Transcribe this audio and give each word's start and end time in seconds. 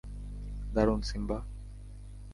দারুণ, 0.73 0.99
সিম্বা! 1.01 1.37